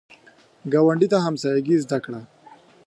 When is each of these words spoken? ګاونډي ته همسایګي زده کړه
ګاونډي 0.73 1.07
ته 1.11 1.17
همسایګي 1.25 1.75
زده 1.83 1.97
کړه 2.03 2.21